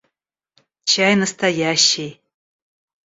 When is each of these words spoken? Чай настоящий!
Чай 0.91 1.13
настоящий! 1.21 2.11